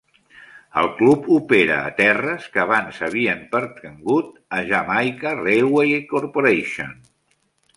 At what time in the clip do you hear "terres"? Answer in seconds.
1.99-2.47